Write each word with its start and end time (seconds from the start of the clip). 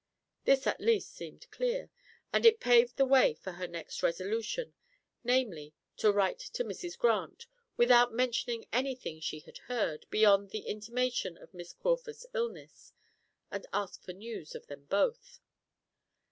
This 0.45 0.65
at 0.65 0.81
least 0.81 1.11
seemed 1.13 1.45
clear, 1.51 1.91
and 2.33 2.43
it 2.43 2.59
paved 2.59 2.97
the 2.97 3.05
way 3.05 3.35
for 3.35 3.51
her 3.51 3.67
next 3.67 4.01
resolution, 4.01 4.73
namely 5.23 5.75
to 5.97 6.11
write 6.11 6.39
to 6.39 6.63
Mrs. 6.63 6.97
Grant, 6.97 7.45
without 7.77 8.11
mentioning 8.11 8.65
anything 8.73 9.19
she 9.19 9.41
had 9.41 9.59
heard, 9.69 10.07
beyond 10.09 10.49
the 10.49 10.61
intimation 10.65 11.37
of 11.37 11.53
Miss 11.53 11.71
Crawford's 11.71 12.25
illness, 12.33 12.93
and 13.51 13.67
ask 13.73 14.01
for 14.01 14.13
news 14.13 14.55
of 14.55 14.65
them 14.65 14.85
both. 14.85 15.39